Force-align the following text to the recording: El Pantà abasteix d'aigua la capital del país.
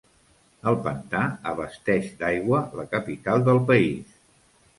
El 0.69 0.77
Pantà 0.87 1.21
abasteix 1.51 2.07
d'aigua 2.23 2.63
la 2.81 2.87
capital 2.95 3.45
del 3.51 3.63
país. 3.71 4.19